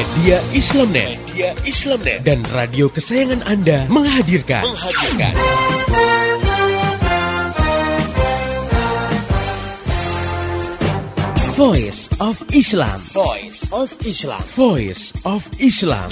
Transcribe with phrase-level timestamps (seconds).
[0.00, 5.36] Media Islamnet, Media Islamnet dan radio kesayangan Anda menghadirkan menghadirkan
[11.52, 12.96] Voice of Islam.
[13.12, 14.40] Voice of Islam.
[14.56, 16.08] Voice of Islam.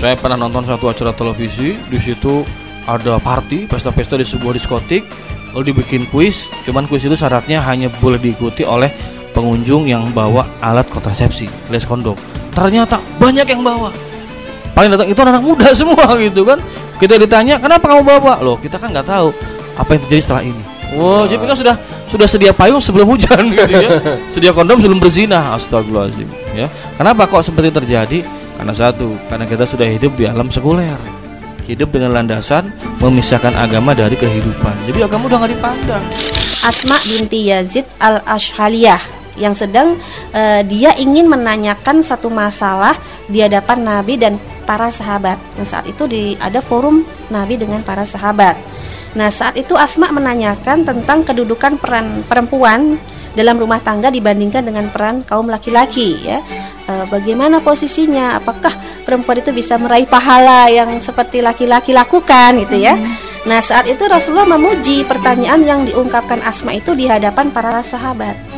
[0.00, 2.40] Saya pernah nonton satu acara televisi, di situ
[2.88, 5.04] ada party, pesta-pesta di sebuah diskotik,
[5.52, 6.48] lalu dibikin kuis.
[6.64, 8.88] Cuman kuis itu syaratnya hanya boleh diikuti oleh
[9.36, 12.16] pengunjung yang bawa alat kontrasepsi, alias kondom.
[12.52, 13.88] Ternyata banyak yang bawa.
[14.72, 16.60] Paling datang itu anak muda semua gitu kan.
[17.00, 19.32] Kita ditanya, "Kenapa kamu bawa?" Loh, kita kan nggak tahu
[19.76, 20.62] apa yang terjadi setelah ini.
[20.92, 21.76] Wow, jadi kan sudah
[22.12, 23.90] sudah sedia payung sebelum hujan gitu ya.
[24.28, 25.56] Sedia kondom sebelum berzina.
[25.56, 26.68] Astagfirullahaladzim ya.
[27.00, 28.18] Kenapa kok seperti terjadi?
[28.60, 31.00] Karena satu, karena kita sudah hidup di alam sekuler.
[31.64, 32.68] Hidup dengan landasan
[33.00, 34.74] memisahkan agama dari kehidupan.
[34.84, 36.04] Jadi agama udah nggak dipandang.
[36.62, 39.96] Asma binti Yazid al Ashhaliyah yang sedang
[40.32, 42.96] uh, dia ingin menanyakan satu masalah
[43.28, 45.40] di hadapan Nabi dan para sahabat.
[45.56, 48.54] Dan saat itu di ada forum Nabi dengan para sahabat.
[49.12, 52.96] Nah, saat itu Asma menanyakan tentang kedudukan peran perempuan
[53.32, 56.40] dalam rumah tangga dibandingkan dengan peran kaum laki-laki ya.
[56.88, 58.40] E, bagaimana posisinya?
[58.40, 58.72] Apakah
[59.04, 62.96] perempuan itu bisa meraih pahala yang seperti laki-laki lakukan gitu ya?
[62.96, 63.12] Hmm.
[63.48, 68.51] Nah, saat itu Rasulullah memuji pertanyaan yang diungkapkan Asma itu di hadapan para sahabat.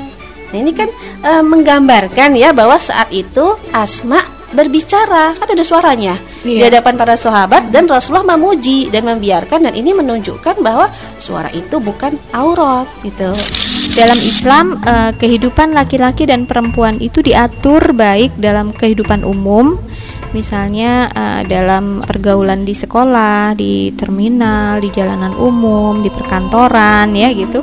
[0.52, 0.88] Nah, ini kan
[1.22, 4.20] e, menggambarkan ya bahwa saat itu Asma
[4.54, 6.14] berbicara, kan ada suaranya
[6.46, 6.58] iya.
[6.58, 11.82] di hadapan para sahabat dan Rasulullah memuji dan membiarkan dan ini menunjukkan bahwa suara itu
[11.82, 13.34] bukan aurat gitu.
[13.98, 19.74] Dalam Islam eh, kehidupan laki-laki dan perempuan itu diatur baik dalam kehidupan umum
[20.34, 27.62] misalnya uh, dalam pergaulan di sekolah, di terminal, di jalanan umum, di perkantoran ya gitu.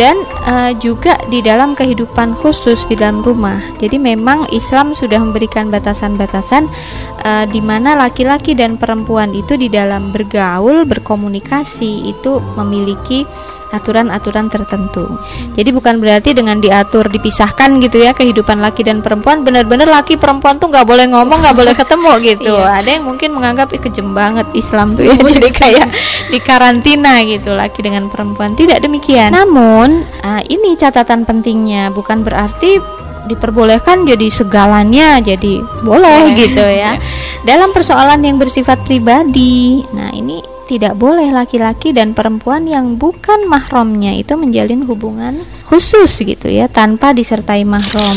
[0.00, 3.60] Dan uh, juga di dalam kehidupan khusus di dalam rumah.
[3.76, 6.72] Jadi memang Islam sudah memberikan batasan-batasan
[7.20, 13.28] uh, di mana laki-laki dan perempuan itu di dalam bergaul, berkomunikasi itu memiliki
[13.70, 15.06] aturan-aturan tertentu.
[15.54, 20.58] Jadi bukan berarti dengan diatur dipisahkan gitu ya kehidupan laki dan perempuan benar-benar laki perempuan
[20.58, 22.54] tuh nggak boleh ngomong nggak boleh ketemu gitu.
[22.54, 22.82] iya.
[22.82, 25.88] Ada yang mungkin menganggap Ih, kejem banget Islam tuh ya jadi kayak
[26.34, 29.30] di karantina gitu laki dengan perempuan tidak demikian.
[29.32, 36.96] Namun uh, ini catatan pentingnya bukan berarti diperbolehkan jadi segalanya jadi boleh gitu ya.
[37.48, 39.84] Dalam persoalan yang bersifat pribadi.
[39.92, 46.46] Nah, ini tidak boleh laki-laki dan perempuan yang bukan mahramnya itu menjalin hubungan khusus gitu
[46.46, 48.14] ya tanpa disertai mahram.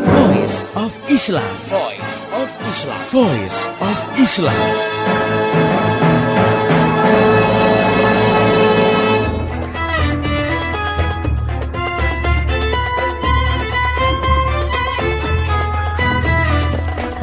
[0.00, 1.52] Voice of Islam.
[1.68, 3.00] Voice of Islam.
[3.12, 5.63] Voice of Islam.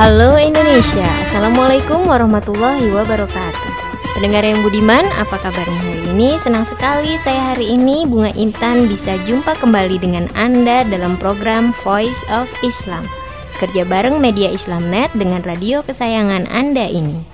[0.01, 3.69] Halo Indonesia, Assalamualaikum warahmatullahi wabarakatuh.
[4.17, 6.41] Pendengar yang budiman, apa kabarnya hari ini?
[6.41, 12.17] Senang sekali saya hari ini, Bunga Intan, bisa jumpa kembali dengan Anda dalam program Voice
[12.33, 13.05] of Islam.
[13.61, 17.30] Kerja bareng media Islamnet dengan radio kesayangan Anda ini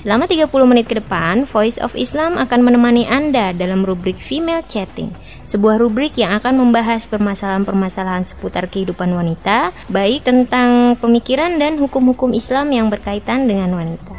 [0.00, 5.12] Selama 30 menit ke depan, Voice of Islam akan menemani Anda dalam rubrik Female Chatting,
[5.44, 12.72] sebuah rubrik yang akan membahas permasalahan-permasalahan seputar kehidupan wanita, baik tentang pemikiran dan hukum-hukum Islam
[12.72, 14.16] yang berkaitan dengan wanita.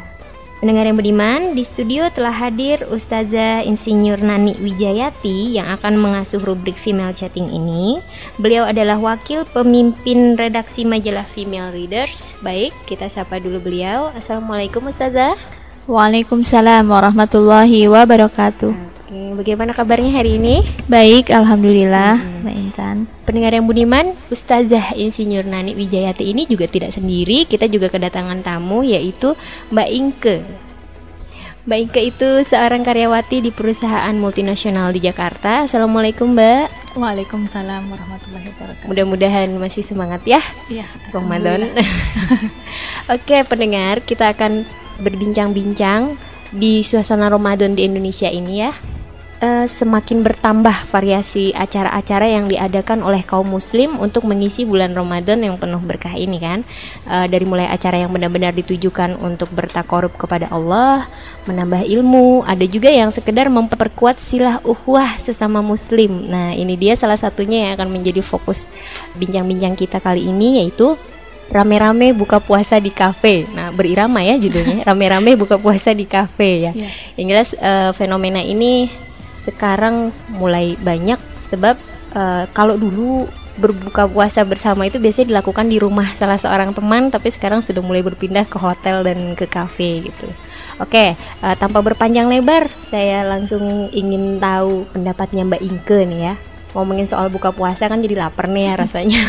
[0.62, 6.78] Pendengar yang beriman, di studio telah hadir Ustazah Insinyur Nani Wijayati yang akan mengasuh rubrik
[6.78, 7.98] Female Chatting ini.
[8.38, 12.38] Beliau adalah wakil pemimpin redaksi majalah Female Readers.
[12.46, 14.14] Baik, kita sapa dulu beliau.
[14.14, 15.61] Assalamualaikum Ustazah.
[15.82, 18.70] Waalaikumsalam warahmatullahi wabarakatuh.
[18.70, 20.62] Oke, bagaimana kabarnya hari ini?
[20.86, 22.38] Baik, alhamdulillah, hmm.
[22.46, 22.96] Mbak Intan.
[23.26, 27.50] Pendengar yang budiman, Ustazah Insinyur Nani Wijayati ini juga tidak sendiri.
[27.50, 29.34] Kita juga kedatangan tamu yaitu
[29.74, 30.36] Mbak Inke.
[31.62, 35.62] Mbak Inke itu seorang karyawati di perusahaan multinasional di Jakarta.
[35.62, 36.98] Assalamualaikum Mbak.
[36.98, 38.90] Waalaikumsalam warahmatullahi wabarakatuh.
[38.90, 40.42] Mudah-mudahan masih semangat ya.
[40.66, 40.90] Iya.
[41.14, 41.70] Ramadan.
[43.14, 44.66] Oke, pendengar, kita akan
[45.06, 46.18] berbincang-bincang
[46.50, 48.74] di suasana Ramadan di Indonesia ini ya
[49.42, 55.58] uh, semakin bertambah variasi acara-acara yang diadakan oleh kaum muslim untuk mengisi bulan Ramadan yang
[55.58, 56.62] penuh berkah ini kan
[57.10, 61.10] uh, dari mulai acara yang benar-benar ditujukan untuk bertakorup kepada Allah
[61.50, 67.18] menambah ilmu ada juga yang sekedar memperkuat silah uhwah sesama muslim nah ini dia salah
[67.18, 68.70] satunya yang akan menjadi fokus
[69.18, 70.94] bincang-bincang kita kali ini yaitu
[71.52, 73.44] rame-rame buka puasa di kafe.
[73.52, 74.82] Nah, berirama ya judulnya.
[74.88, 76.72] Rame-rame buka puasa di kafe ya.
[76.72, 76.90] Yeah.
[77.20, 78.88] Yang jelas uh, fenomena ini
[79.42, 81.18] sekarang mulai banyak
[81.50, 81.76] sebab
[82.14, 87.28] uh, kalau dulu berbuka puasa bersama itu biasanya dilakukan di rumah salah seorang teman tapi
[87.28, 90.28] sekarang sudah mulai berpindah ke hotel dan ke kafe gitu.
[90.80, 96.34] Oke, uh, tanpa berpanjang lebar, saya langsung ingin tahu pendapatnya Mbak Inke nih ya.
[96.72, 99.20] Ngomongin soal buka puasa kan jadi lapar nih ya rasanya.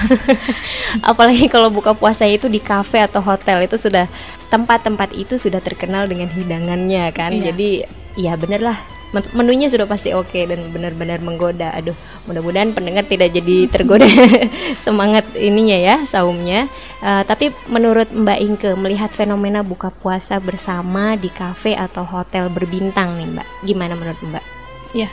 [1.04, 4.08] Apalagi kalau buka puasa itu di kafe atau hotel itu sudah
[4.48, 7.36] tempat-tempat itu sudah terkenal dengan hidangannya kan.
[7.36, 7.52] Iya.
[7.52, 7.70] Jadi
[8.16, 11.70] ya bener lah menunya sudah pasti oke okay dan benar-benar menggoda.
[11.78, 11.94] Aduh,
[12.26, 14.10] mudah-mudahan pendengar tidak jadi tergoda
[14.86, 16.66] semangat ininya ya saumnya.
[17.04, 23.14] Uh, tapi menurut Mbak Inke melihat fenomena buka puasa bersama di kafe atau hotel berbintang
[23.22, 24.46] nih Mbak, gimana menurut Mbak?
[24.94, 25.10] Ya,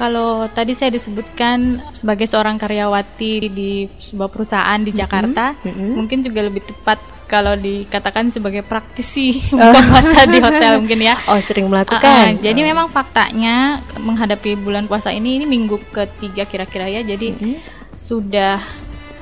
[0.00, 5.90] kalau tadi saya disebutkan sebagai seorang karyawati di sebuah perusahaan di Jakarta, mm -hmm.
[5.92, 11.14] mungkin juga lebih tepat kalau dikatakan sebagai praktisi buka puasa di hotel mungkin ya.
[11.30, 12.02] Oh, sering melakukan.
[12.02, 17.06] Uh, uh, jadi memang faktanya menghadapi bulan puasa ini ini minggu ketiga kira-kira ya.
[17.06, 17.56] Jadi mm -hmm.
[17.94, 18.58] sudah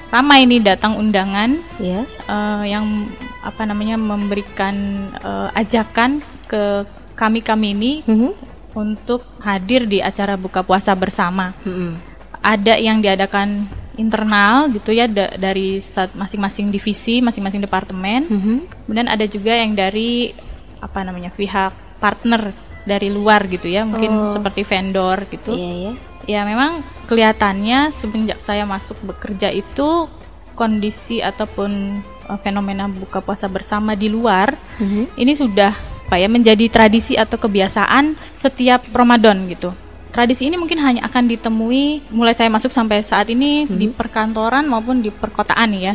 [0.08, 2.08] ramai ini datang undangan yeah.
[2.08, 2.32] Ya.
[2.32, 3.12] uh, yang
[3.44, 8.32] apa namanya memberikan uh, ajakan ke kami-kami ini mm -hmm.
[8.72, 11.52] untuk hadir di acara buka puasa bersama.
[11.68, 11.92] Mm -hmm.
[12.40, 13.68] Ada yang diadakan
[13.98, 15.82] internal gitu ya da dari
[16.14, 18.30] masing-masing divisi, masing-masing departemen.
[18.30, 18.58] Mm -hmm.
[18.86, 20.32] Kemudian ada juga yang dari
[20.78, 22.54] apa namanya pihak partner
[22.86, 24.32] dari luar gitu ya, mungkin oh.
[24.32, 25.52] seperti vendor gitu.
[25.52, 25.92] Iya, iya.
[26.28, 30.06] Ya memang kelihatannya semenjak saya masuk bekerja itu
[30.54, 35.04] kondisi ataupun uh, fenomena buka puasa bersama di luar mm -hmm.
[35.16, 35.72] ini sudah
[36.08, 39.76] apa ya menjadi tradisi atau kebiasaan setiap Ramadan gitu
[40.08, 43.76] tradisi ini mungkin hanya akan ditemui mulai saya masuk sampai saat ini hmm.
[43.76, 45.94] di perkantoran maupun di perkotaan ya.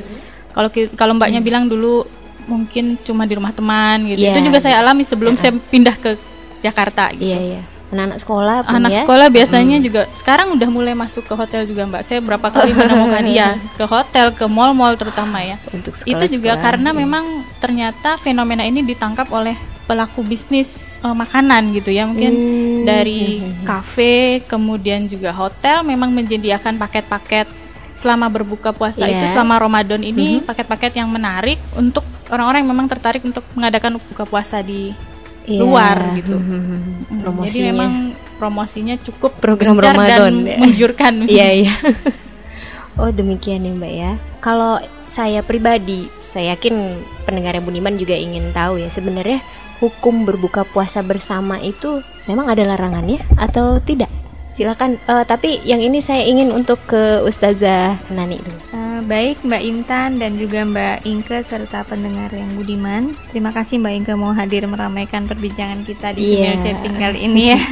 [0.54, 0.94] Kalau hmm.
[0.94, 1.48] kalau mbaknya hmm.
[1.48, 2.06] bilang dulu
[2.46, 4.22] mungkin cuma di rumah teman gitu.
[4.22, 4.36] Yeah.
[4.36, 5.42] Itu juga saya alami sebelum yeah.
[5.42, 6.12] saya pindah ke
[6.64, 7.30] Jakarta gitu.
[7.30, 7.56] Iya, yeah, iya.
[7.60, 7.66] Yeah.
[7.94, 9.02] Anak-anak sekolah pun Anak ya?
[9.06, 9.86] sekolah biasanya hmm.
[9.86, 12.02] juga sekarang udah mulai masuk ke hotel juga Mbak.
[12.06, 15.62] Saya berapa kali menemukan dia ke hotel, ke mall-mall terutama ya.
[15.70, 16.98] Untuk sekolah, Itu juga sekolah, karena ya.
[16.98, 17.26] memang
[17.62, 22.84] ternyata fenomena ini ditangkap oleh pelaku bisnis uh, makanan gitu ya mungkin hmm.
[22.88, 27.64] dari kafe kemudian juga hotel memang menyediakan paket-paket
[27.94, 29.22] selama berbuka puasa yeah.
[29.22, 30.50] itu selama Ramadan ini mm-hmm.
[30.50, 32.02] paket-paket yang menarik untuk
[32.34, 34.92] orang-orang yang memang tertarik untuk mengadakan buka puasa di
[35.46, 35.62] yeah.
[35.62, 36.36] luar gitu.
[36.42, 37.38] Mm-hmm.
[37.46, 37.92] Jadi memang
[38.42, 40.58] promosinya cukup program Ramadan dan ya.
[40.58, 41.14] menggiurkan.
[41.30, 41.74] Iya iya.
[42.98, 44.12] oh demikian ya Mbak ya.
[44.42, 46.98] Kalau saya pribadi, saya yakin
[47.30, 49.46] pendengar Buniman juga ingin tahu ya sebenarnya
[49.84, 52.00] hukum berbuka puasa bersama itu
[52.32, 54.08] memang ada larangannya atau tidak?
[54.56, 55.02] Silakan.
[55.10, 58.60] Uh, tapi yang ini saya ingin untuk ke Ustazah Nani dulu.
[58.72, 63.18] Uh, baik Mbak Intan dan juga Mbak Inke serta pendengar yang budiman.
[63.34, 66.56] Terima kasih Mbak Inke mau hadir meramaikan perbincangan kita di yeah.
[66.56, 66.80] Iya.
[66.86, 67.60] tinggal ini ya.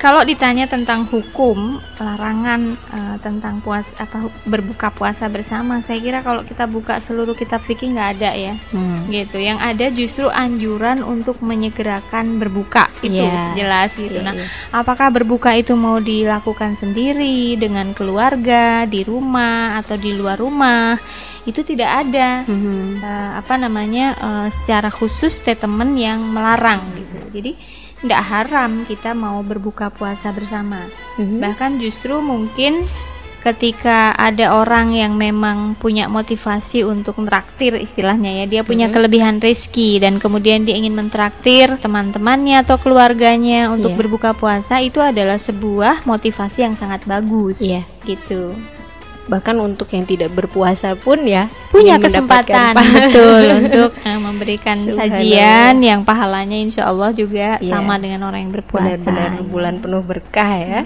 [0.00, 6.40] Kalau ditanya tentang hukum larangan uh, tentang puas apa berbuka puasa bersama, saya kira kalau
[6.40, 9.12] kita buka seluruh kitab fikih nggak ada ya, hmm.
[9.12, 9.36] gitu.
[9.36, 13.52] Yang ada justru anjuran untuk menyegerakan berbuka itu yeah.
[13.52, 14.24] jelas gitu.
[14.24, 14.48] Yeah, nah, yeah.
[14.72, 20.96] apakah berbuka itu mau dilakukan sendiri dengan keluarga di rumah atau di luar rumah?
[21.44, 23.04] Itu tidak ada hmm.
[23.04, 27.16] uh, apa namanya uh, secara khusus statement yang melarang gitu.
[27.36, 27.52] Jadi
[28.00, 30.88] tidak haram kita mau berbuka puasa bersama.
[31.20, 31.38] Mm-hmm.
[31.40, 32.88] Bahkan justru mungkin
[33.40, 38.96] ketika ada orang yang memang punya motivasi untuk mentraktir istilahnya ya, dia punya mm-hmm.
[38.96, 44.00] kelebihan rezeki dan kemudian dia ingin mentraktir teman-temannya atau keluarganya untuk yeah.
[44.00, 47.60] berbuka puasa itu adalah sebuah motivasi yang sangat bagus.
[47.60, 47.84] Yeah.
[48.08, 48.56] gitu
[49.30, 52.74] bahkan untuk yang tidak berpuasa pun ya punya kesempatan.
[52.74, 57.78] betul untuk uh, memberikan sajian yang pahalanya insya Allah juga yeah.
[57.78, 58.98] sama dengan orang yang berpuasa.
[58.98, 60.82] Benar-benar bulan penuh berkah ya.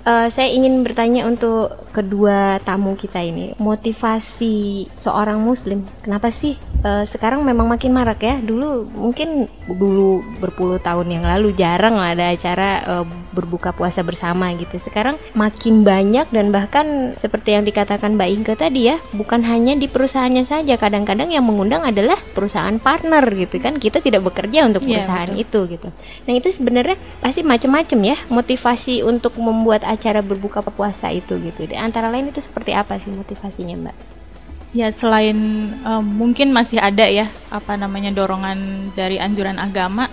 [0.00, 7.04] Uh, saya ingin bertanya untuk kedua tamu kita ini motivasi seorang muslim kenapa sih uh,
[7.06, 8.36] sekarang memang makin marak ya.
[8.40, 14.50] Dulu mungkin dulu berpuluh tahun yang lalu jarang lah ada acara uh, berbuka puasa bersama
[14.58, 14.80] gitu.
[14.82, 19.86] Sekarang makin banyak dan bahkan seperti yang dikatakan Mbak Inke tadi ya, bukan hanya di
[19.86, 20.74] perusahaannya saja.
[20.76, 23.78] Kadang-kadang yang mengundang adalah perusahaan partner gitu kan.
[23.78, 25.88] Kita tidak bekerja untuk iya, perusahaan yeah, itu gitu.
[26.26, 31.64] Nah, itu sebenarnya pasti macam-macam ya motivasi untuk membuat acara berbuka puasa itu gitu.
[31.76, 34.19] Antara lain itu seperti apa sih motivasinya, Mbak?
[34.70, 35.38] Ya selain
[35.82, 40.06] um, mungkin masih ada ya apa namanya dorongan dari anjuran agama.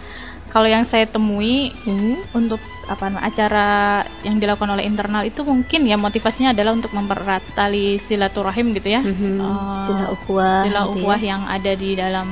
[0.47, 2.33] Kalau yang saya temui hmm.
[2.33, 8.01] untuk apa acara yang dilakukan oleh internal itu mungkin ya motivasinya adalah untuk mempererat tali
[8.01, 9.01] silaturahim gitu ya.
[9.03, 9.37] Hmm.
[9.37, 10.59] Uh, sila ukhuwah.
[10.65, 11.31] Sila ukhuwah gitu ya.
[11.35, 12.27] yang ada di dalam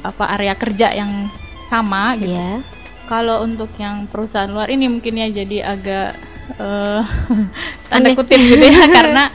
[0.00, 1.28] apa area kerja yang
[1.68, 2.32] sama gitu.
[2.32, 2.60] Yeah.
[3.04, 6.08] Kalau untuk yang perusahaan luar ini mungkin ya jadi agak
[6.56, 7.02] uh,
[7.92, 9.28] tanda kutip gitu ya karena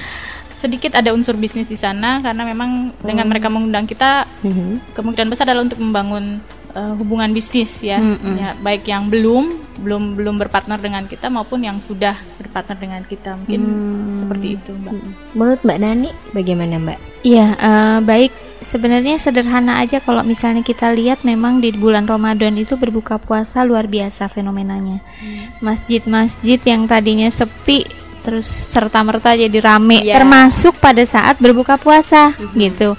[0.59, 3.07] sedikit ada unsur bisnis di sana karena memang oh.
[3.07, 4.93] dengan mereka mengundang kita mm-hmm.
[4.93, 6.43] kemungkinan besar adalah untuk membangun
[6.75, 8.35] uh, hubungan bisnis ya, mm-hmm.
[8.35, 13.39] ya baik yang belum belum belum berpartner dengan kita maupun yang sudah berpartner dengan kita
[13.39, 14.17] mungkin mm.
[14.19, 14.93] seperti itu mbak.
[15.31, 16.99] Menurut mbak Nani bagaimana mbak?
[17.23, 22.75] Iya uh, baik sebenarnya sederhana aja kalau misalnya kita lihat memang di bulan Ramadan itu
[22.75, 24.99] berbuka puasa luar biasa fenomenanya.
[24.99, 25.63] Hmm.
[25.63, 27.87] Masjid-masjid yang tadinya sepi
[28.29, 30.21] terus serta merta jadi rame yeah.
[30.21, 32.57] termasuk pada saat berbuka puasa mm-hmm.
[32.61, 32.93] gitu.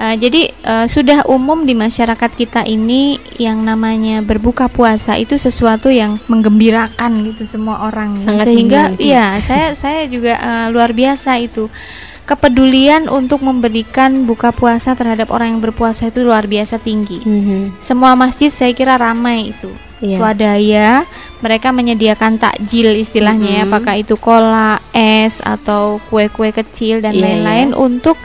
[0.00, 5.92] Uh, jadi uh, sudah umum di masyarakat kita ini yang namanya berbuka puasa itu sesuatu
[5.92, 11.68] yang menggembirakan gitu semua orang Sangat sehingga iya saya saya juga uh, luar biasa itu
[12.24, 17.20] kepedulian untuk memberikan buka puasa terhadap orang yang berpuasa itu luar biasa tinggi.
[17.20, 17.76] Mm-hmm.
[17.76, 20.18] Semua masjid saya kira ramai itu yeah.
[20.18, 20.88] swadaya
[21.40, 23.64] mereka menyediakan takjil istilahnya mm -hmm.
[23.64, 27.86] ya apakah itu cola es atau kue-kue kecil dan iya, lain-lain yeah, yeah.
[27.86, 28.16] untuk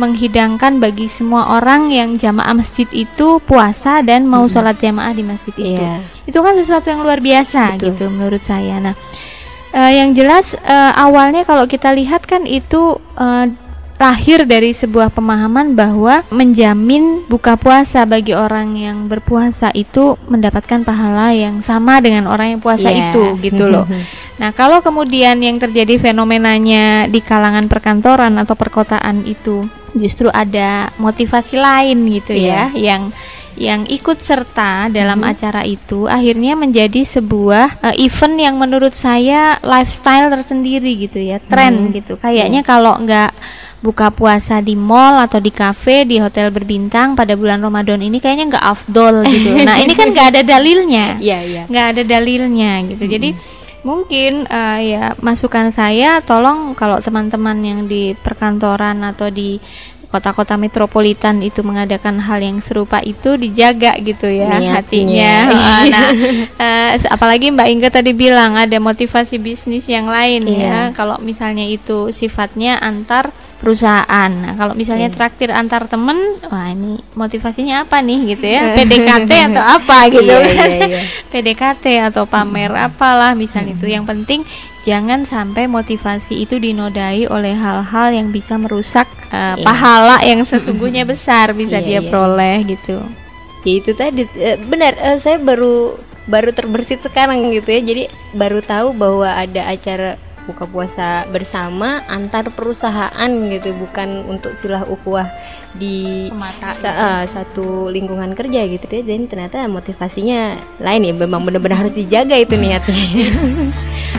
[0.00, 4.54] menghidangkan bagi semua orang yang jamaah masjid itu puasa dan mau mm -hmm.
[4.54, 6.00] sholat jamaah di masjid itu yeah.
[6.24, 7.84] itu kan sesuatu yang luar biasa Betul.
[7.92, 8.94] gitu menurut saya nah
[9.72, 13.46] uh, yang jelas uh, awalnya kalau kita lihat kan itu uh,
[14.02, 21.30] lahir dari sebuah pemahaman bahwa menjamin buka puasa bagi orang yang berpuasa itu mendapatkan pahala
[21.30, 23.14] yang sama dengan orang yang puasa yeah.
[23.14, 23.86] itu gitu loh.
[24.42, 31.56] nah, kalau kemudian yang terjadi fenomenanya di kalangan perkantoran atau perkotaan itu justru ada motivasi
[31.56, 32.72] lain gitu yeah.
[32.72, 33.02] ya yang
[33.52, 35.32] yang ikut serta dalam mm -hmm.
[35.36, 41.76] acara itu akhirnya menjadi sebuah uh, event yang menurut saya lifestyle tersendiri gitu ya tren
[41.76, 41.94] mm -hmm.
[42.00, 42.72] gitu kayaknya mm -hmm.
[42.72, 43.30] kalau nggak
[43.82, 48.56] buka puasa di mall atau di kafe di hotel berbintang pada bulan Ramadan ini kayaknya
[48.56, 49.58] nggak afdol gitu.
[49.68, 51.62] Nah ini kan nggak ada dalilnya, Iya iya.
[51.66, 53.04] nggak ada dalilnya gitu.
[53.04, 53.12] Hmm.
[53.18, 53.28] Jadi
[53.82, 59.58] mungkin uh, ya masukan saya tolong kalau teman-teman yang di perkantoran atau di
[60.12, 64.72] kota-kota metropolitan itu mengadakan hal yang serupa itu dijaga gitu ya Niatnya.
[64.76, 65.34] hatinya.
[65.96, 66.10] nah,
[66.68, 70.60] uh, apalagi Mbak Inga tadi bilang ada motivasi bisnis yang lain iya.
[70.60, 70.78] ya.
[70.92, 73.32] Kalau misalnya itu sifatnya antar
[73.62, 74.30] perusahaan.
[74.34, 75.14] Nah, kalau misalnya yeah.
[75.14, 78.74] traktir antar temen, wah ini motivasinya apa nih gitu ya?
[78.74, 80.70] PDKT atau apa gitu yeah, kan?
[80.74, 81.04] Yeah, yeah.
[81.30, 83.86] PDKT atau pamer apalah misalnya itu.
[83.86, 84.40] Yang penting
[84.82, 89.62] jangan sampai motivasi itu dinodai oleh hal-hal yang bisa merusak uh, yeah.
[89.62, 92.10] pahala yang sesungguhnya besar bisa yeah, dia yeah.
[92.10, 92.98] peroleh gitu.
[93.62, 95.94] Ya itu tadi uh, benar uh, saya baru
[96.26, 97.80] baru terbersit sekarang gitu ya.
[97.80, 98.02] Jadi
[98.34, 105.30] baru tahu bahwa ada acara buka puasa bersama antar perusahaan gitu bukan untuk silah ukhuwah
[105.72, 106.28] di
[106.60, 106.86] sa gitu.
[106.88, 112.36] uh, satu lingkungan kerja gitu ya dan ternyata motivasinya lain ya memang benar-benar harus dijaga
[112.36, 112.96] itu niatnya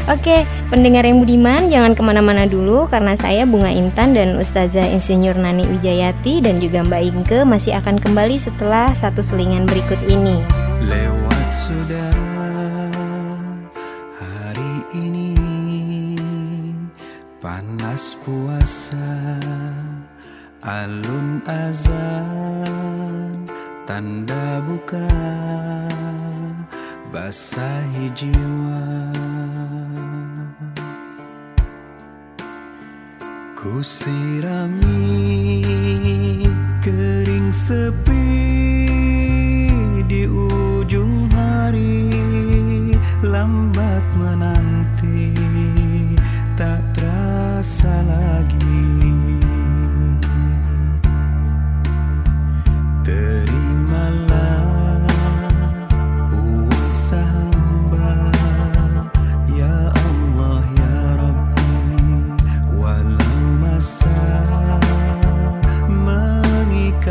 [0.04, 5.40] Oke, pendengar yang budiman, jangan ke mana-mana dulu karena saya Bunga Intan dan Ustazah Insinyur
[5.40, 10.44] Nani Wijayati dan juga Mbak Inke masih akan kembali setelah satu selingan berikut ini.
[10.84, 12.33] Lewat sudah
[17.94, 19.38] panas puasa
[20.66, 23.46] alun azan
[23.86, 25.06] tanda buka
[27.14, 29.14] basahi jiwa.
[33.54, 35.62] Ku sirami
[36.82, 38.26] kering sepi
[40.10, 42.10] di ujung hari
[43.22, 44.83] Lambat menanti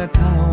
[0.02, 0.51] the cow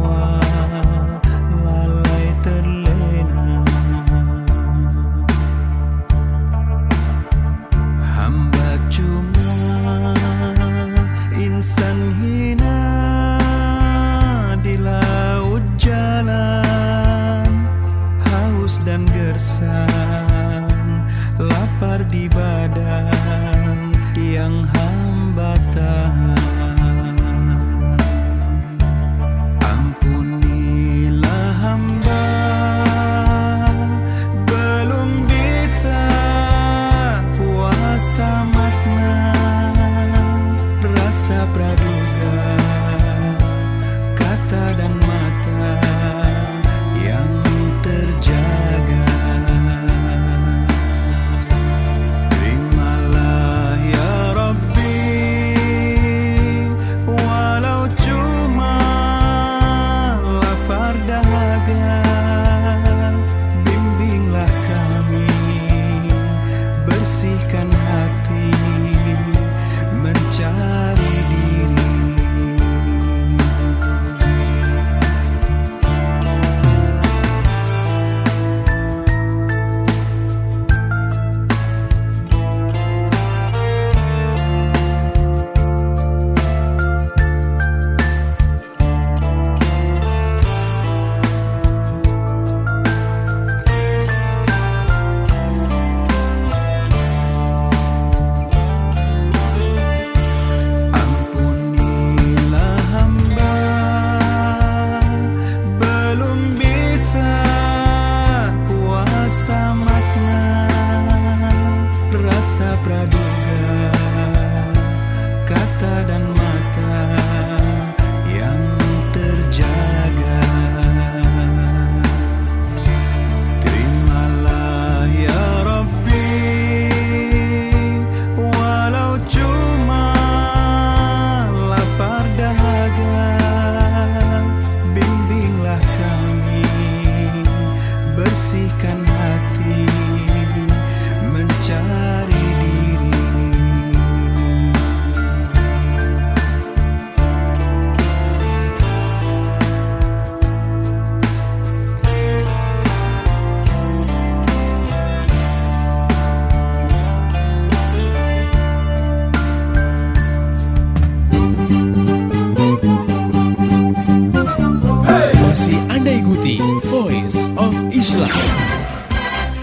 [166.40, 166.56] ikuti
[166.88, 168.32] Voice of Islam.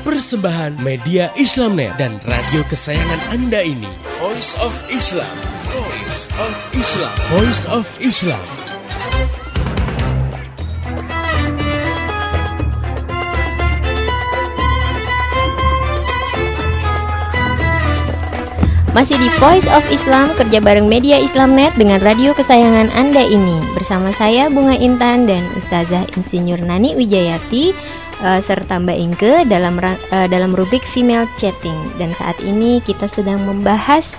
[0.04, 3.88] Persembahan media Islamnet dan radio kesayangan Anda ini.
[4.20, 5.32] Voice of Islam.
[5.72, 7.14] Voice of Islam.
[7.32, 8.65] Voice of Islam.
[18.96, 23.61] Masih di Voice of Islam kerja bareng media Islamnet dengan radio kesayangan Anda ini.
[23.76, 27.76] Bersama saya Bunga Intan dan Ustazah Insinyur Nani Wijayati
[28.24, 31.76] uh, Serta Mbak Inke dalam, uh, dalam rubrik Female Chatting.
[32.00, 34.16] Dan saat ini kita sedang membahas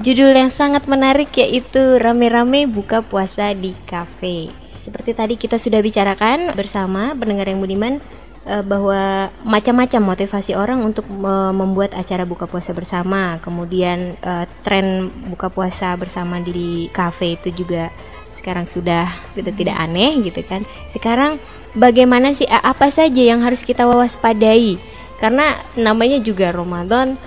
[0.00, 4.48] judul yang sangat menarik yaitu Rame-rame buka puasa di kafe.
[4.88, 8.00] Seperti tadi kita sudah bicarakan bersama pendengar yang budiman
[8.48, 13.36] uh, bahwa macam-macam motivasi orang untuk uh, membuat acara buka puasa bersama.
[13.44, 17.92] Kemudian uh, tren buka puasa bersama di kafe itu juga
[18.32, 19.84] sekarang sudah sudah tidak hmm.
[19.84, 20.64] aneh gitu kan.
[20.90, 21.36] Sekarang
[21.76, 24.80] bagaimana sih apa saja yang harus kita waspadai?
[25.20, 27.18] Karena namanya juga Ramadan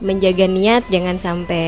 [0.00, 1.66] menjaga niat jangan sampai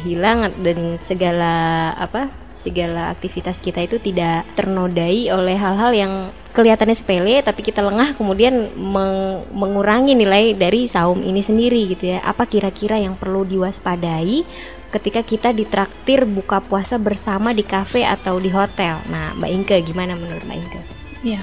[0.00, 6.14] hilang dan segala apa segala aktivitas kita itu tidak ternodai oleh hal-hal yang
[6.54, 12.22] kelihatannya sepele tapi kita lengah kemudian meng mengurangi nilai dari saum ini sendiri gitu ya.
[12.22, 14.46] Apa kira-kira yang perlu diwaspadai
[14.94, 19.02] ketika kita ditraktir buka puasa bersama di kafe atau di hotel?
[19.10, 20.80] Nah, Mbak Inke gimana menurut Mbak Inke?
[21.26, 21.40] Iya.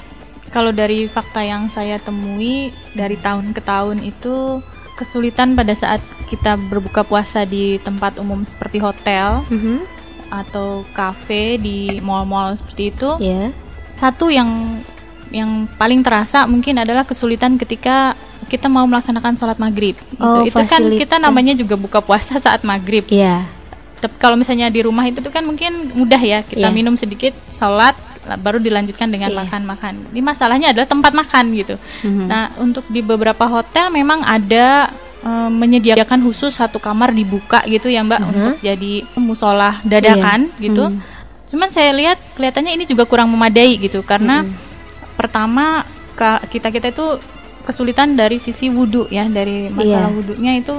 [0.52, 4.60] Kalau dari fakta yang saya temui dari tahun ke tahun itu
[5.00, 9.44] kesulitan pada saat kita berbuka puasa di tempat umum seperti hotel.
[9.52, 13.52] Mm -hmm atau kafe di mall-mall seperti itu, yeah.
[13.92, 14.80] satu yang
[15.32, 18.14] yang paling terasa mungkin adalah kesulitan ketika
[18.52, 19.96] kita mau melaksanakan sholat maghrib.
[19.96, 20.20] Gitu.
[20.20, 23.08] Oh, itu kan kita namanya juga buka puasa saat maghrib.
[23.08, 23.24] Iya.
[23.24, 23.42] Yeah.
[24.04, 26.74] Tapi kalau misalnya di rumah itu tuh kan mungkin mudah ya kita yeah.
[26.74, 27.96] minum sedikit, sholat,
[28.44, 29.40] baru dilanjutkan dengan iya.
[29.46, 29.94] makan-makan.
[30.04, 30.12] Yeah.
[30.12, 31.76] Ini masalahnya adalah tempat makan gitu.
[32.04, 32.28] Mm -hmm.
[32.28, 34.92] Nah untuk di beberapa hotel memang ada
[35.24, 38.30] um, menyediakan khusus satu kamar dibuka gitu ya Mbak -huh.
[38.30, 40.64] untuk jadi musola dadakan yeah.
[40.68, 40.86] gitu.
[40.92, 41.00] Hmm.
[41.48, 44.71] Cuman saya lihat kelihatannya ini juga kurang memadai gitu karena hmm.
[45.22, 45.86] Pertama
[46.50, 47.18] kita kita itu
[47.66, 50.18] kesulitan dari sisi wudhu ya dari masalah yeah.
[50.18, 50.76] wudhunya itu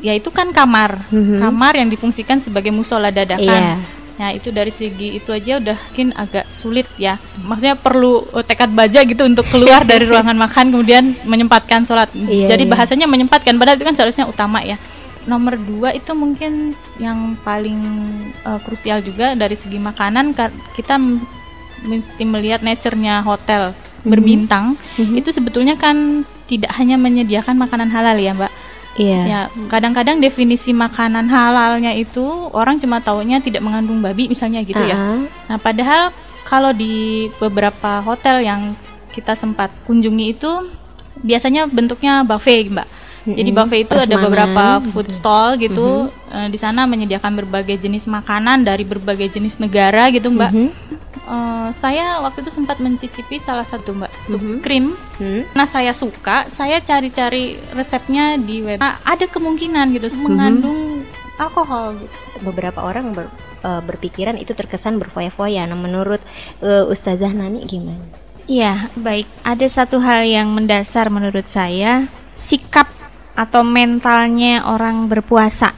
[0.00, 1.40] ya itu kan kamar -hmm.
[1.40, 3.44] kamar yang difungsikan sebagai musola dadakan.
[3.44, 3.78] Yeah
[4.14, 7.18] Nah itu dari segi itu aja udah mungkin agak sulit ya.
[7.42, 12.14] Maksudnya perlu uh, tekad baja gitu untuk keluar dari ruangan makan kemudian menyempatkan sholat.
[12.14, 12.70] Iya, Jadi iya.
[12.70, 14.78] bahasanya menyempatkan padahal itu kan seharusnya utama ya.
[15.24, 17.80] Nomor dua itu mungkin yang paling
[18.44, 20.36] uh, krusial juga dari segi makanan
[20.76, 21.00] kita
[21.84, 24.08] mesti melihat nature-nya hotel mm-hmm.
[24.08, 25.20] berbintang mm-hmm.
[25.20, 28.52] itu sebetulnya kan tidak hanya menyediakan makanan halal ya mbak
[28.94, 29.20] Iya.
[29.26, 32.22] Ya, kadang-kadang definisi makanan halalnya itu
[32.54, 34.94] orang cuma taunya tidak mengandung babi misalnya gitu uh -huh.
[34.94, 34.98] ya.
[35.50, 36.14] Nah, padahal
[36.46, 38.78] kalau di beberapa hotel yang
[39.10, 40.50] kita sempat kunjungi itu
[41.22, 42.86] biasanya bentuknya buffet, Mbak.
[42.86, 43.34] Mm-hmm.
[43.34, 46.10] Jadi buffet itu ada beberapa food stall gitu.
[46.10, 46.50] Mm-hmm.
[46.50, 50.50] di sana menyediakan berbagai jenis makanan dari berbagai jenis negara gitu, Mbak.
[50.50, 50.70] Mm-hmm.
[51.24, 54.58] Uh, saya waktu itu sempat mencicipi salah satu mbak sup mm -hmm.
[54.60, 54.84] krim.
[55.16, 55.42] Mm.
[55.56, 58.76] Nah saya suka, saya cari-cari resepnya di web.
[58.76, 60.24] Nah, ada kemungkinan gitu mm -hmm.
[60.24, 60.80] mengandung
[61.40, 61.96] alkohol.
[61.98, 62.16] Gitu.
[62.44, 63.26] Beberapa orang ber,
[63.64, 65.64] uh, berpikiran itu terkesan berfoya-foya.
[65.64, 66.20] Nah menurut
[66.60, 68.04] uh, Ustazah Nani gimana?
[68.44, 69.24] Iya baik.
[69.40, 72.04] Ada satu hal yang mendasar menurut saya
[72.36, 72.86] sikap
[73.34, 75.72] atau mentalnya orang berpuasa.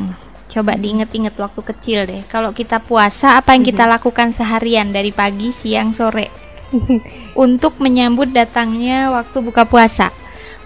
[0.47, 2.23] Coba diinget-inget waktu kecil deh.
[2.31, 3.93] Kalau kita puasa, apa yang kita mhm.
[3.99, 6.31] lakukan seharian dari pagi, siang, sore
[7.47, 10.15] untuk menyambut datangnya waktu buka puasa?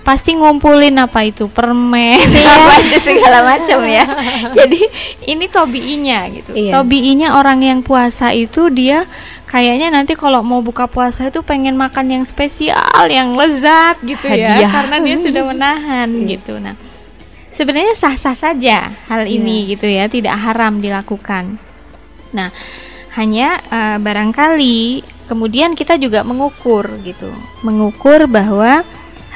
[0.00, 2.56] Pasti ngumpulin apa itu permen, iya.
[2.56, 4.04] apa itu segala macam ya.
[4.58, 4.80] Jadi
[5.28, 6.56] ini tobiinya gitu.
[6.56, 6.80] Iya.
[6.80, 9.04] Tobiinya orang yang puasa itu dia
[9.44, 14.56] kayaknya nanti kalau mau buka puasa itu pengen makan yang spesial, yang lezat gitu ya,
[14.56, 14.56] Hadiah.
[14.56, 16.56] ya, karena dia sudah menahan gitu.
[16.56, 16.89] Nah
[17.60, 19.36] sebenarnya sah-sah saja hal iya.
[19.36, 19.68] ini yeah.
[19.76, 21.60] gitu ya, tidak haram dilakukan.
[22.32, 22.48] Nah,
[23.20, 27.28] hanya uh, barangkali kemudian kita juga mengukur gitu,
[27.60, 28.80] mengukur bahwa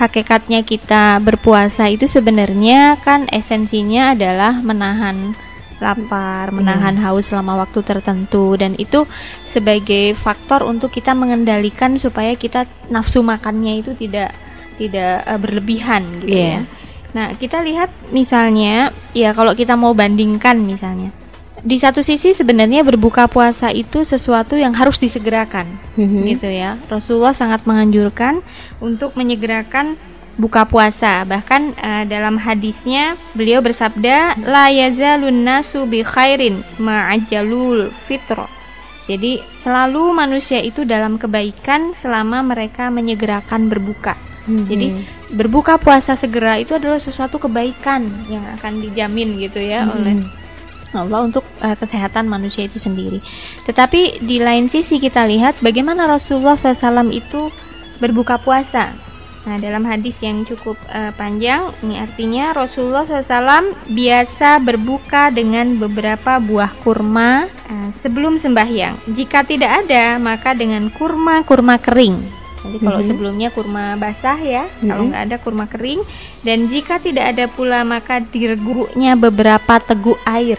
[0.00, 5.36] hakikatnya kita berpuasa itu sebenarnya kan esensinya adalah menahan
[5.84, 6.54] lapar, iya.
[6.56, 9.04] menahan haus selama waktu tertentu dan itu
[9.44, 14.32] sebagai faktor untuk kita mengendalikan supaya kita nafsu makannya itu tidak
[14.80, 16.64] tidak uh, berlebihan gitu yeah.
[16.64, 16.83] ya.
[17.14, 21.14] Nah, kita lihat misalnya ya kalau kita mau bandingkan misalnya
[21.64, 25.64] di satu sisi sebenarnya berbuka puasa itu sesuatu yang harus disegerakan
[25.96, 26.22] mm-hmm.
[26.36, 26.76] gitu ya.
[26.92, 28.44] Rasulullah sangat menganjurkan
[28.84, 29.96] untuk menyegerakan
[30.36, 31.24] buka puasa.
[31.24, 38.44] Bahkan uh, dalam hadisnya beliau bersabda la yazalun nasu bi khairin ma'ajalul fitro.
[39.08, 44.16] Jadi selalu manusia itu dalam kebaikan selama mereka menyegerakan berbuka.
[44.44, 44.68] Hmm.
[44.68, 49.94] Jadi berbuka puasa segera itu adalah sesuatu kebaikan yang akan dijamin gitu ya hmm.
[49.96, 50.14] oleh
[50.94, 53.18] Allah untuk uh, kesehatan manusia itu sendiri.
[53.66, 57.50] Tetapi di lain sisi kita lihat bagaimana Rasulullah SAW itu
[57.98, 58.94] berbuka puasa.
[59.44, 66.40] Nah, dalam hadis yang cukup uh, panjang, ini artinya Rasulullah SAW biasa berbuka dengan beberapa
[66.40, 68.96] buah kurma uh, sebelum sembahyang.
[69.12, 72.43] Jika tidak ada, maka dengan kurma-kurma kering.
[72.64, 73.10] Jadi kalau mm -hmm.
[73.12, 74.88] sebelumnya kurma basah ya, mm -hmm.
[74.88, 76.00] kalau nggak ada kurma kering.
[76.40, 80.56] Dan jika tidak ada pula, maka direguknya beberapa teguk air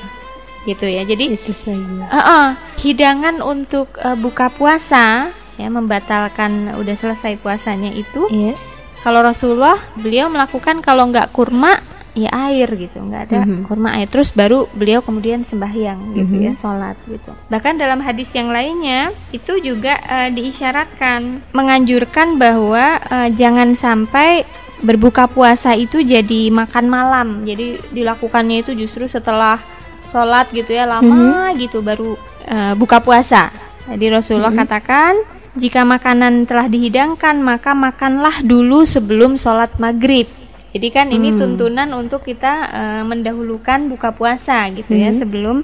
[0.70, 1.02] gitu ya.
[1.02, 2.06] Jadi itu saja.
[2.10, 2.46] Uh -uh,
[2.78, 8.30] hidangan untuk uh, buka puasa ya membatalkan udah selesai puasanya itu.
[8.30, 8.58] Yeah
[9.06, 11.78] kalau Rasulullah beliau melakukan kalau nggak kurma
[12.16, 13.62] ya air gitu nggak ada mm -hmm.
[13.68, 16.48] kurma air terus baru beliau kemudian sembahyang gitu mm -hmm.
[16.48, 23.30] ya sholat gitu bahkan dalam hadis yang lainnya itu juga uh, diisyaratkan menganjurkan bahwa uh,
[23.36, 24.48] jangan sampai
[24.80, 29.60] berbuka puasa itu jadi makan malam jadi dilakukannya itu justru setelah
[30.08, 31.60] sholat gitu ya lama mm -hmm.
[31.68, 32.16] gitu baru
[32.48, 33.52] uh, buka puasa
[33.92, 34.72] jadi Rasulullah mm -hmm.
[34.72, 35.14] katakan
[35.56, 40.28] jika makanan telah dihidangkan, maka makanlah dulu sebelum sholat maghrib.
[40.76, 41.16] Jadi kan hmm.
[41.16, 45.16] ini tuntunan untuk kita uh, mendahulukan buka puasa gitu ya, hmm.
[45.16, 45.58] ya sebelum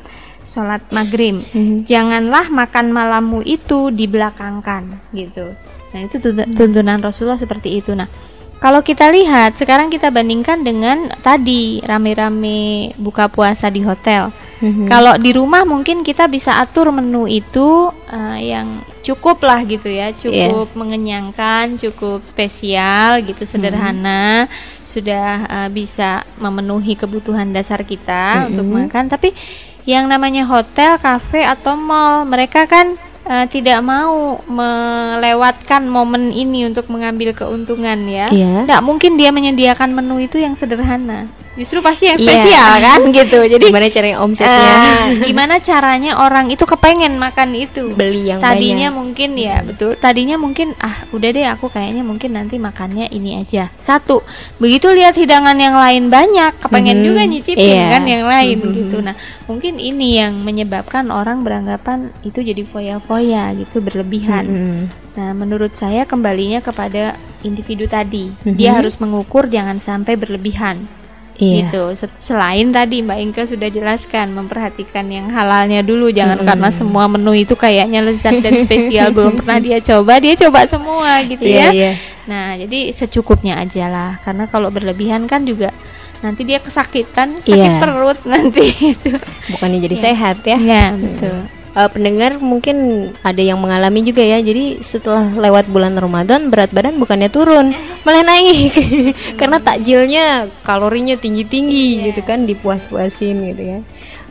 [0.48, 1.44] sholat maghrib.
[1.52, 1.84] Hmm.
[1.84, 5.52] Janganlah makan malammu itu dibelakangkan gitu.
[5.92, 6.56] Nah itu hmm.
[6.56, 7.92] tuntunan Rasulullah seperti itu.
[7.92, 8.08] Nah
[8.62, 14.30] kalau kita lihat sekarang kita bandingkan dengan tadi rame-rame buka puasa di hotel.
[14.62, 14.86] Mm-hmm.
[14.86, 20.14] Kalau di rumah mungkin kita bisa atur menu itu uh, yang cukup lah gitu ya,
[20.14, 20.78] cukup yeah.
[20.78, 24.86] mengenyangkan, cukup spesial gitu, sederhana, mm-hmm.
[24.86, 28.50] sudah uh, bisa memenuhi kebutuhan dasar kita mm-hmm.
[28.54, 29.10] untuk makan.
[29.10, 29.34] Tapi
[29.90, 32.94] yang namanya hotel, kafe atau mall, mereka kan
[33.32, 38.28] uh, tidak mau melewatkan momen ini untuk mengambil keuntungan ya.
[38.28, 38.68] Yeah.
[38.68, 42.28] Tidak mungkin dia menyediakan menu itu yang sederhana justru pasti yang iya.
[42.48, 42.86] spesial yeah.
[42.88, 48.32] kan gitu jadi gimana caranya omsetnya uh, gimana caranya orang itu kepengen makan itu beli
[48.32, 49.00] yang tadinya banyak.
[49.04, 49.68] mungkin ya hmm.
[49.68, 54.24] betul tadinya mungkin ah udah deh aku kayaknya mungkin nanti makannya ini aja satu
[54.64, 57.06] begitu lihat hidangan yang lain banyak kepengen hmm.
[57.12, 57.92] juga nyicipin yeah.
[57.92, 58.72] kan yang lain hmm.
[58.72, 59.16] gitu nah
[59.52, 64.84] mungkin ini yang menyebabkan orang beranggapan itu jadi foya-foya gitu berlebihan hmm.
[65.12, 68.32] Nah, menurut saya kembalinya kepada individu tadi.
[68.32, 68.56] Mm -hmm.
[68.56, 70.88] Dia harus mengukur jangan sampai berlebihan
[71.42, 71.68] iya.
[71.68, 71.84] gitu.
[72.22, 76.48] Selain tadi Mbak Inka sudah jelaskan memperhatikan yang halalnya dulu, jangan mm.
[76.48, 81.26] karena semua menu itu kayaknya lezat dan spesial belum pernah dia coba, dia coba semua
[81.26, 81.82] gitu yeah, ya.
[81.92, 81.96] Yeah.
[82.30, 85.74] Nah, jadi secukupnya aja lah, karena kalau berlebihan kan juga
[86.22, 87.82] nanti dia kesakitan, sakit yeah.
[87.82, 89.18] perut nanti itu.
[89.58, 90.06] Bukannya jadi yeah.
[90.06, 90.58] sehat ya?
[90.62, 94.40] Iya, betul uh, pendengar mungkin ada yang mengalami juga ya.
[94.40, 98.74] Jadi setelah lewat bulan Ramadan berat badan bukannya turun, malah naik.
[99.40, 102.04] Karena takjilnya kalorinya tinggi-tinggi yeah.
[102.12, 103.82] gitu kan dipuas-puasin gitu kan.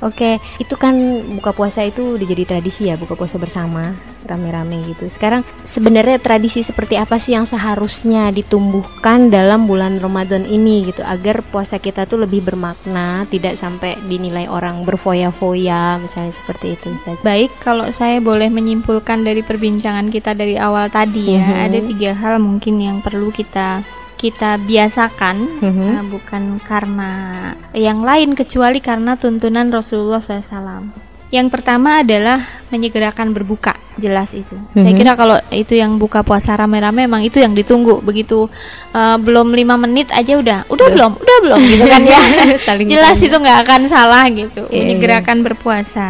[0.01, 0.97] Oke, itu kan
[1.37, 3.93] buka puasa itu udah jadi tradisi ya, buka puasa bersama,
[4.25, 5.05] rame-rame gitu.
[5.13, 11.45] Sekarang sebenarnya tradisi seperti apa sih yang seharusnya ditumbuhkan dalam bulan Ramadan ini gitu agar
[11.45, 16.89] puasa kita tuh lebih bermakna, tidak sampai dinilai orang berfoya-foya misalnya seperti itu.
[17.21, 21.65] Baik, kalau saya boleh menyimpulkan dari perbincangan kita dari awal tadi ya, mm -hmm.
[21.69, 23.85] ada tiga hal mungkin yang perlu kita
[24.21, 25.91] kita biasakan mm-hmm.
[25.97, 27.13] uh, bukan karena
[27.73, 31.09] yang lain kecuali karena tuntunan Rasulullah SAW.
[31.31, 32.43] Yang pertama adalah
[32.75, 34.53] menyegerakan berbuka, jelas itu.
[34.53, 34.83] Mm-hmm.
[34.83, 38.05] Saya kira kalau itu yang buka puasa rame-rame memang itu yang ditunggu.
[38.05, 38.51] Begitu
[38.93, 40.95] uh, belum lima menit aja udah, udah Duh.
[41.01, 42.21] belum, udah belum gitu kan ya.
[42.93, 44.69] jelas itu nggak akan salah gitu.
[44.69, 45.45] Yeah, menyegerakan yeah.
[45.49, 46.09] berpuasa.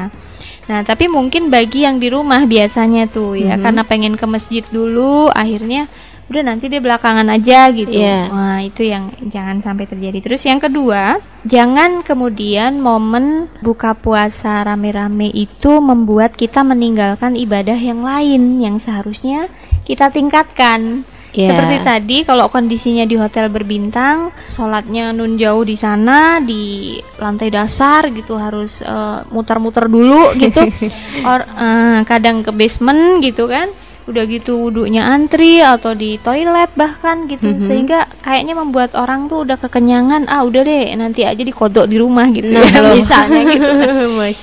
[0.66, 3.62] Nah, tapi mungkin bagi yang di rumah biasanya tuh ya, mm-hmm.
[3.62, 5.86] karena pengen ke masjid dulu, akhirnya
[6.30, 7.90] udah nanti dia belakangan aja gitu.
[7.90, 8.30] Yeah.
[8.30, 10.22] Wah, itu yang jangan sampai terjadi.
[10.22, 18.06] Terus yang kedua, jangan kemudian momen buka puasa rame-rame itu membuat kita meninggalkan ibadah yang
[18.06, 19.50] lain yang seharusnya
[19.82, 21.02] kita tingkatkan.
[21.34, 21.50] Yeah.
[21.50, 28.06] Seperti tadi kalau kondisinya di hotel berbintang, sholatnya nun jauh di sana di lantai dasar
[28.10, 30.62] gitu harus eh, muter-muter uh, dulu gitu.
[31.30, 33.74] Or uh, kadang ke basement gitu kan
[34.10, 37.50] udah gitu wudhunya antri atau di toilet bahkan gitu.
[37.50, 37.66] Mm-hmm.
[37.66, 42.26] sehingga kayaknya membuat orang tuh udah kekenyangan ah udah deh nanti aja dikodok di rumah
[42.34, 43.70] gitu nah, ya, misalnya gitu.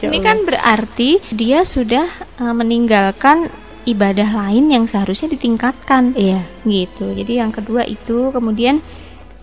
[0.12, 2.08] Ini kan berarti dia sudah
[2.40, 3.52] uh, meninggalkan
[3.88, 6.12] ibadah lain yang seharusnya ditingkatkan.
[6.14, 6.44] Iya.
[6.68, 7.16] Gitu.
[7.16, 8.84] Jadi yang kedua itu kemudian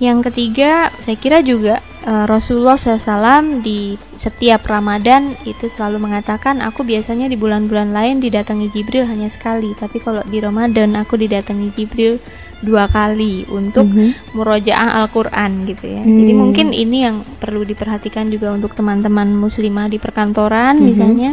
[0.02, 6.82] Yang ketiga, saya kira juga uh, Rasulullah SAW di setiap Ramadan itu selalu mengatakan, aku
[6.82, 12.18] biasanya di bulan-bulan lain didatangi Jibril hanya sekali, tapi kalau di Ramadan aku didatangi Jibril
[12.64, 14.10] dua kali untuk mm -hmm.
[14.34, 16.02] murojaah Al-Quran gitu ya.
[16.02, 16.16] Mm.
[16.18, 20.88] Jadi mungkin ini yang perlu diperhatikan juga untuk teman-teman muslimah di perkantoran mm -hmm.
[20.90, 21.30] misalnya,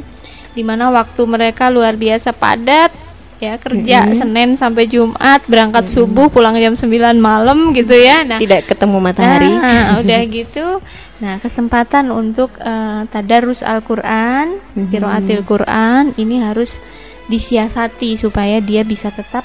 [0.53, 3.10] di mana waktu mereka luar biasa padat
[3.41, 4.19] ya kerja mm-hmm.
[4.21, 5.97] Senin sampai Jumat berangkat mm-hmm.
[5.97, 10.65] subuh pulang jam 9 malam gitu ya nah tidak ketemu matahari nah, udah gitu
[11.17, 15.41] nah kesempatan untuk uh, tadarus Al-Qur'an mm-hmm.
[15.49, 16.77] Quran ini harus
[17.25, 19.41] disiasati supaya dia bisa tetap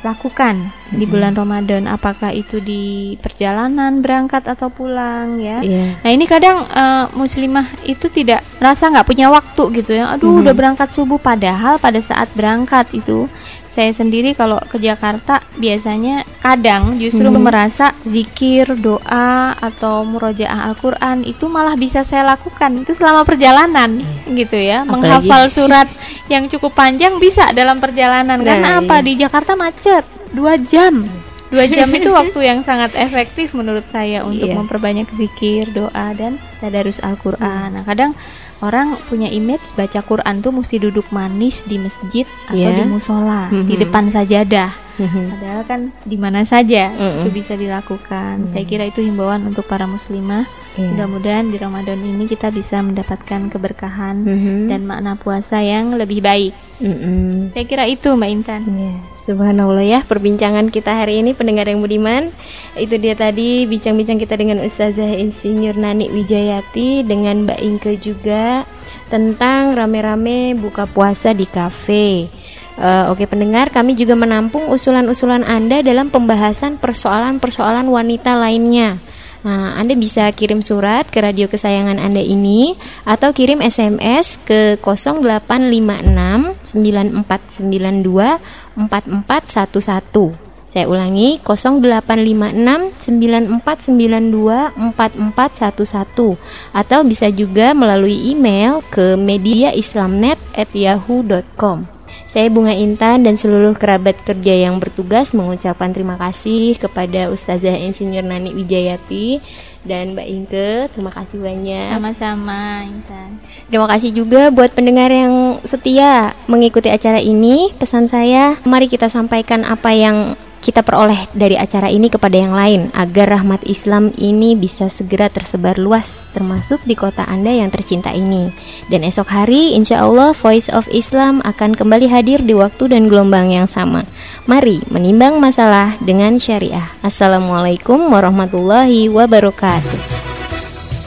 [0.00, 0.98] lakukan mm-hmm.
[0.98, 5.96] di bulan Ramadan apakah itu di perjalanan berangkat atau pulang ya yeah.
[6.00, 10.42] nah ini kadang uh, muslimah itu tidak rasa nggak punya waktu gitu ya aduh mm-hmm.
[10.44, 13.28] udah berangkat subuh padahal pada saat berangkat itu
[13.70, 17.38] saya sendiri kalau ke Jakarta biasanya kadang justru hmm.
[17.38, 24.34] merasa zikir, doa atau murojaah Al-Qur'an itu malah bisa saya lakukan itu selama perjalanan hmm.
[24.34, 24.82] gitu ya.
[24.82, 24.90] Apalagi.
[24.90, 25.88] Menghafal surat
[26.26, 28.42] yang cukup panjang bisa dalam perjalanan.
[28.42, 28.80] Nah, Karena iya.
[28.82, 28.96] apa?
[29.06, 30.02] Di Jakarta macet
[30.34, 31.06] dua jam.
[31.54, 34.58] Dua jam itu waktu yang sangat efektif menurut saya untuk yeah.
[34.58, 37.70] memperbanyak zikir, doa dan tadarus Al-Qur'an.
[37.70, 37.74] Hmm.
[37.78, 38.18] Nah, kadang
[38.60, 42.76] orang punya image baca Quran tuh mesti duduk manis di masjid atau yeah.
[42.76, 43.68] di musola mm -hmm.
[43.68, 45.26] di depan sajadah mm -hmm.
[45.32, 47.18] padahal kan di mana saja mm -hmm.
[47.24, 50.90] itu bisa dilakukan mm saya kira itu himbauan untuk para muslimah yeah.
[50.90, 54.60] mudah-mudahan di Ramadan ini kita bisa mendapatkan keberkahan mm -hmm.
[54.68, 57.30] dan makna puasa yang lebih baik mm -hmm.
[57.54, 58.98] saya kira itu Mbak Intan yeah.
[59.20, 62.34] Subhanallah ya perbincangan kita hari ini pendengar yang budiman
[62.74, 68.66] itu dia tadi bincang-bincang kita dengan Ustazah Insinyur Nani Wijayati dengan Mbak Inke juga
[69.10, 72.30] tentang rame-rame buka puasa di kafe.
[72.78, 79.02] Uh, Oke pendengar, kami juga menampung usulan-usulan Anda dalam pembahasan persoalan-persoalan wanita lainnya.
[79.40, 82.76] Nah, Anda bisa kirim surat ke radio kesayangan Anda ini
[83.08, 88.36] atau kirim SMS ke 0856 9492
[88.76, 90.36] 4411.
[90.70, 96.38] Saya ulangi 0856 9492 4411
[96.70, 101.99] atau bisa juga melalui email ke mediaislamnet@yahoo.com.
[102.30, 108.22] Saya Bunga Intan dan seluruh kerabat kerja yang bertugas mengucapkan terima kasih kepada Ustazah Insinyur
[108.22, 109.42] Nani Wijayati
[109.82, 110.70] dan Mbak Inke.
[110.94, 111.90] Terima kasih banyak.
[111.90, 113.42] Sama-sama Intan.
[113.66, 117.72] Terima kasih juga buat pendengar yang setia mengikuti acara ini.
[117.74, 122.92] Pesan saya, mari kita sampaikan apa yang kita peroleh dari acara ini kepada yang lain
[122.92, 128.52] agar rahmat Islam ini bisa segera tersebar luas termasuk di kota Anda yang tercinta ini.
[128.92, 133.50] Dan esok hari insya Allah Voice of Islam akan kembali hadir di waktu dan gelombang
[133.50, 134.04] yang sama.
[134.44, 136.92] Mari menimbang masalah dengan syariah.
[137.00, 139.98] Assalamualaikum warahmatullahi wabarakatuh.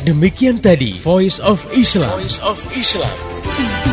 [0.03, 2.11] Demikian tadi Voice of Islam.
[2.19, 3.92] Voice of Islam